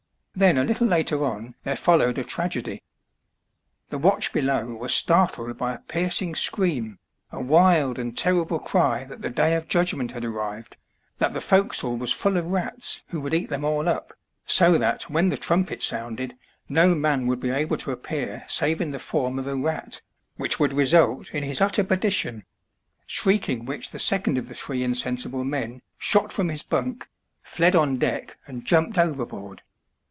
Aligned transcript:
Then 0.33 0.57
a 0.57 0.63
little 0.63 0.87
later 0.87 1.25
on 1.25 1.55
there 1.65 1.75
followed 1.75 2.17
a 2.17 2.23
tragedy. 2.23 2.81
The 3.89 3.97
watch 3.97 4.31
below 4.31 4.67
were 4.75 4.87
startled 4.87 5.57
by 5.57 5.73
a 5.73 5.79
piercing 5.79 6.35
scream, 6.35 6.97
a 7.33 7.41
wild 7.41 7.99
and 7.99 8.17
terrible 8.17 8.57
cry 8.57 9.03
that 9.03 9.21
the 9.21 9.29
Day 9.29 9.55
of 9.55 9.67
Judgment 9.67 10.13
had 10.13 10.23
arrived, 10.23 10.77
that 11.19 11.33
the 11.33 11.41
forecastle 11.41 11.97
was 11.97 12.13
full 12.13 12.37
of 12.37 12.45
rats 12.45 13.03
who 13.07 13.19
would 13.19 13.33
eat 13.33 13.49
them 13.49 13.65
all 13.65 13.89
up, 13.89 14.13
so 14.45 14.77
that, 14.77 15.03
when 15.09 15.27
the 15.27 15.35
trumpet 15.37 15.81
sounded, 15.81 16.35
no 16.69 16.95
man 16.95 17.27
would 17.27 17.41
be 17.41 17.49
able 17.51 17.75
to 17.77 17.91
appear 17.91 18.45
save 18.47 18.79
in 18.79 18.91
the 18.91 18.99
form 18.99 19.37
of 19.37 19.45
a 19.47 19.55
rat, 19.57 20.01
which 20.37 20.57
would 20.59 20.73
result 20.73 21.29
in 21.35 21.43
his 21.43 21.59
utter 21.59 21.83
perdition!— 21.83 22.45
shriek 23.05 23.49
ing 23.49 23.65
which 23.65 23.89
the 23.91 23.99
second 23.99 24.37
of 24.37 24.47
the 24.47 24.55
three 24.55 24.81
insensible 24.81 25.43
men 25.43 25.81
shot 25.97 26.31
from 26.31 26.47
his 26.47 26.63
bunk, 26.63 27.09
fled 27.43 27.75
on 27.75 27.97
deck, 27.97 28.37
and 28.47 28.65
jumped 28.65 28.97
overboard. 28.97 29.61